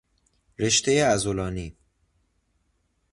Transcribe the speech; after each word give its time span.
رشتهی 0.59 1.01
عضلانی 1.01 1.77